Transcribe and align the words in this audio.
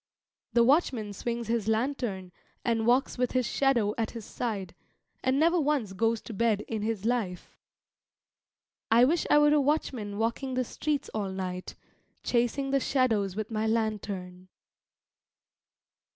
The 0.53 0.63
watchman 0.63 1.13
swings 1.13 1.47
his 1.47 1.67
lantern 1.67 2.31
and 2.65 2.87
walks 2.87 3.19
with 3.19 3.33
his 3.33 3.45
shadow 3.45 3.93
at 3.99 4.09
his 4.09 4.25
side, 4.25 4.73
and 5.23 5.39
never 5.39 5.59
once 5.61 5.93
goes 5.93 6.21
to 6.21 6.33
bed 6.33 6.61
in 6.61 6.81
his 6.81 7.05
life. 7.05 7.55
I 8.89 9.05
wish 9.05 9.27
I 9.29 9.37
were 9.37 9.53
a 9.53 9.61
watchman 9.61 10.17
walking 10.17 10.55
the 10.55 10.63
streets 10.63 11.09
all 11.13 11.29
night, 11.29 11.75
chasing 12.23 12.71
the 12.71 12.79
shadows 12.79 13.35
with 13.35 13.51
my 13.51 13.67
lantern. 13.67 14.47